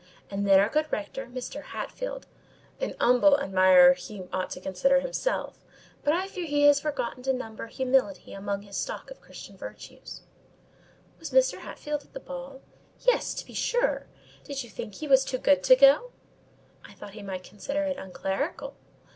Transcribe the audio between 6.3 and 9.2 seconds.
he has forgotten to number humility among his stock